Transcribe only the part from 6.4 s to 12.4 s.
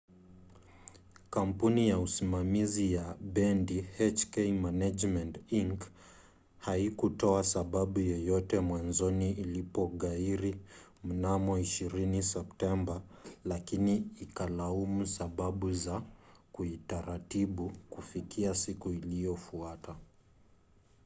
haikutoa sababu yoyote mwanzoni ilipoghairi mnamo 20